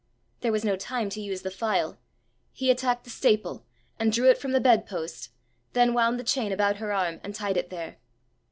There 0.39 0.51
was 0.51 0.65
no 0.65 0.75
time 0.75 1.11
to 1.11 1.21
use 1.21 1.43
the 1.43 1.51
file: 1.51 1.99
he 2.51 2.71
attacked 2.71 3.03
the 3.03 3.11
staple, 3.11 3.67
and 3.99 4.11
drew 4.11 4.31
it 4.31 4.39
from 4.39 4.51
the 4.51 4.59
bed 4.59 4.87
post, 4.87 5.29
then 5.73 5.93
wound 5.93 6.19
the 6.19 6.23
chain 6.23 6.51
about 6.51 6.77
her 6.77 6.91
arm, 6.91 7.19
and 7.23 7.35
tied 7.35 7.55
it 7.55 7.69
there. 7.69 7.99